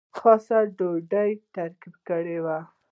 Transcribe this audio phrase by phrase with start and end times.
[0.17, 2.57] خاصه ډوډۍ ترتیب کړې وه.